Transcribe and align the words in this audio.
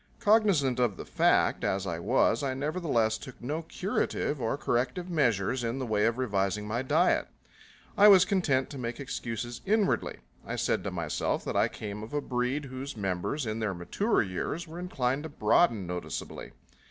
Cognizant 0.19 0.79
of 0.79 0.97
the 0.97 1.05
fact, 1.05 1.63
as 1.63 1.85
I 1.85 1.99
was, 1.99 2.41
I 2.41 2.55
nevertheless 2.55 3.19
took 3.19 3.39
no 3.39 3.61
curative 3.61 4.41
or 4.41 4.57
corrective 4.57 5.11
measures 5.11 5.63
in 5.63 5.77
the 5.77 5.85
way 5.85 6.07
of 6.07 6.17
revising 6.17 6.65
my 6.67 6.81
diet. 6.81 7.27
I 7.95 8.07
was 8.07 8.25
content 8.25 8.71
to 8.71 8.79
make 8.79 8.99
excuses 8.99 9.61
inwardly. 9.63 10.17
I 10.43 10.55
said 10.55 10.83
to 10.85 10.89
myself 10.89 11.45
that 11.45 11.55
I 11.55 11.67
came 11.67 12.01
of 12.01 12.15
a 12.15 12.19
breed 12.21 12.65
whose 12.65 12.97
members 12.97 13.45
in 13.45 13.59
their 13.59 13.75
mature 13.75 14.23
years 14.23 14.67
were 14.67 14.79
inclined 14.79 15.21
to 15.21 15.29
broaden 15.29 15.85
noticeably. 15.85 16.53